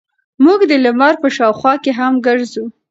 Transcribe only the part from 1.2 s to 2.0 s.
په شاوخوا کې